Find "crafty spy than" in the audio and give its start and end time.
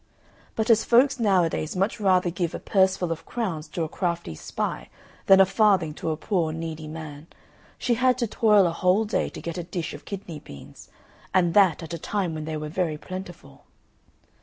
3.87-5.39